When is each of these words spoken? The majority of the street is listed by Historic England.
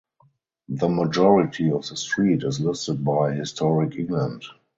The 0.69 0.89
majority 0.89 1.71
of 1.71 1.87
the 1.87 1.95
street 1.95 2.43
is 2.43 2.59
listed 2.59 3.05
by 3.05 3.33
Historic 3.35 3.95
England. 3.97 4.43